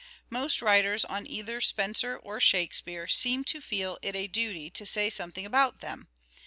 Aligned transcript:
Most 0.31 0.63
writers 0.63 1.05
on 1.05 1.27
either 1.27 1.61
Spenser 1.61 2.17
or 2.17 2.39
Shakespeare 2.39 3.07
seem 3.07 3.43
to 3.43 3.61
feel 3.61 3.99
it 4.01 4.15
a 4.15 4.25
duty 4.25 4.71
to 4.71 4.83
say 4.83 5.11
something 5.11 5.45
about 5.45 5.77
them. 5.81 6.07